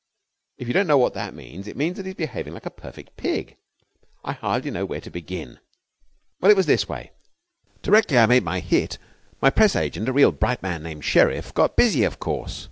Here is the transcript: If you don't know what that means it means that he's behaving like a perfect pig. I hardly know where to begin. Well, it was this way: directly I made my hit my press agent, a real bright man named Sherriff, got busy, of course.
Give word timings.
If 0.57 0.67
you 0.67 0.73
don't 0.73 0.87
know 0.87 0.97
what 0.97 1.13
that 1.13 1.35
means 1.35 1.67
it 1.67 1.77
means 1.77 1.97
that 1.97 2.07
he's 2.07 2.15
behaving 2.15 2.55
like 2.55 2.65
a 2.65 2.71
perfect 2.71 3.17
pig. 3.17 3.55
I 4.25 4.33
hardly 4.33 4.71
know 4.71 4.83
where 4.83 4.99
to 4.99 5.11
begin. 5.11 5.59
Well, 6.39 6.49
it 6.49 6.57
was 6.57 6.65
this 6.65 6.89
way: 6.89 7.11
directly 7.83 8.17
I 8.17 8.25
made 8.25 8.43
my 8.43 8.61
hit 8.61 8.97
my 9.43 9.51
press 9.51 9.75
agent, 9.75 10.09
a 10.09 10.13
real 10.13 10.31
bright 10.31 10.63
man 10.63 10.81
named 10.81 11.03
Sherriff, 11.05 11.53
got 11.53 11.75
busy, 11.75 12.03
of 12.03 12.17
course. 12.17 12.59